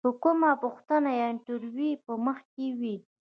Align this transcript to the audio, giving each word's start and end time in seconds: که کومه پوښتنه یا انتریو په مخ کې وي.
که 0.05 0.09
کومه 0.23 0.51
پوښتنه 0.63 1.09
یا 1.19 1.25
انتریو 1.33 2.01
په 2.05 2.13
مخ 2.25 2.37
کې 2.53 2.67
وي. 2.79 2.95